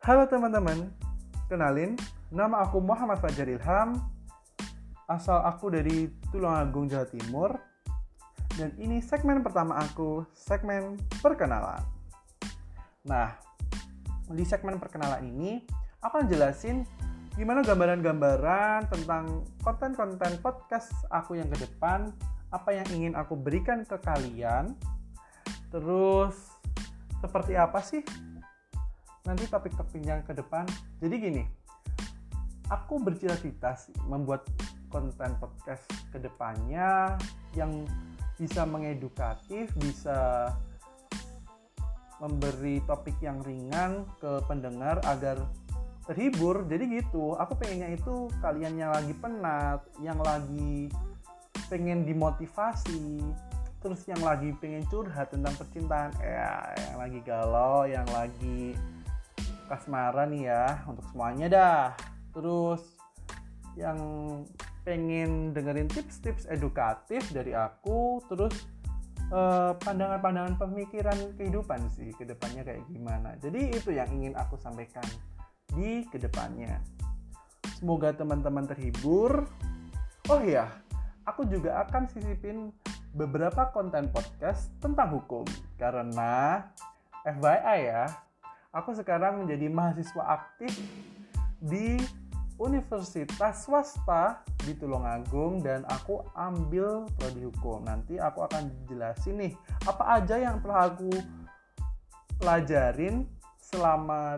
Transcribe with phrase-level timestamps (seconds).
[0.00, 0.88] Halo teman-teman,
[1.52, 1.92] kenalin,
[2.32, 4.00] nama aku Muhammad Fajar Ilham,
[5.04, 7.60] asal aku dari Tulungagung, Jawa Timur,
[8.56, 11.84] dan ini segmen pertama aku, segmen perkenalan.
[13.04, 13.36] Nah,
[14.32, 15.68] di segmen perkenalan ini,
[16.00, 16.88] aku akan jelasin
[17.36, 22.08] gimana gambaran-gambaran tentang konten-konten podcast aku yang ke depan,
[22.48, 24.72] apa yang ingin aku berikan ke kalian,
[25.68, 26.56] terus
[27.20, 28.00] seperti apa sih
[29.24, 30.64] nanti topik-topik yang ke depan.
[31.02, 31.42] Jadi gini,
[32.70, 34.46] aku bercita-cita membuat
[34.90, 37.14] konten podcast ke depannya
[37.54, 37.84] yang
[38.40, 40.50] bisa mengedukatif, bisa
[42.20, 45.40] memberi topik yang ringan ke pendengar agar
[46.04, 46.64] terhibur.
[46.68, 50.88] Jadi gitu, aku pengennya itu kalian yang lagi penat, yang lagi
[51.70, 53.22] pengen dimotivasi,
[53.80, 58.76] terus yang lagi pengen curhat tentang percintaan, ya yang lagi galau, yang lagi
[59.70, 61.84] kasmaran nih ya untuk semuanya dah.
[62.34, 62.82] Terus
[63.78, 63.98] yang
[64.82, 68.66] pengen dengerin tips-tips edukatif dari aku, terus
[69.30, 73.38] eh, pandangan-pandangan pemikiran kehidupan sih ke depannya kayak gimana.
[73.38, 75.06] Jadi itu yang ingin aku sampaikan
[75.70, 76.82] di ke depannya.
[77.78, 79.46] Semoga teman-teman terhibur.
[80.28, 80.68] Oh iya,
[81.24, 82.74] aku juga akan sisipin
[83.14, 85.42] beberapa konten podcast tentang hukum
[85.78, 86.62] karena
[87.26, 88.04] FYI ya,
[88.70, 90.78] aku sekarang menjadi mahasiswa aktif
[91.58, 91.98] di
[92.60, 97.82] Universitas Swasta di Tulungagung dan aku ambil prodi hukum.
[97.88, 99.52] Nanti aku akan jelasin nih
[99.88, 101.08] apa aja yang telah aku
[102.36, 103.24] pelajarin
[103.58, 104.36] selama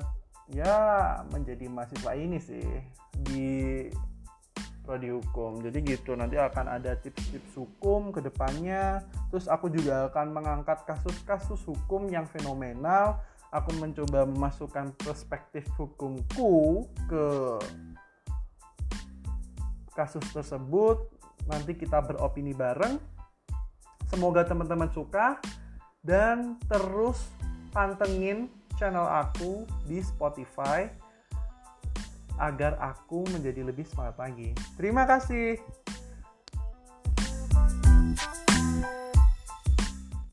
[0.50, 2.66] ya menjadi mahasiswa ini sih
[3.26, 3.90] di
[4.86, 5.58] prodi hukum.
[5.58, 9.02] Jadi gitu nanti akan ada tips-tips hukum ke depannya.
[9.34, 13.18] Terus aku juga akan mengangkat kasus-kasus hukum yang fenomenal.
[13.52, 17.26] Aku mencoba memasukkan perspektif hukumku ke
[19.92, 21.04] kasus tersebut.
[21.44, 22.96] Nanti kita beropini bareng.
[24.08, 25.36] Semoga teman-teman suka
[26.00, 27.28] dan terus
[27.72, 30.88] pantengin channel aku di Spotify
[32.40, 34.56] agar aku menjadi lebih semangat lagi.
[34.80, 35.60] Terima kasih.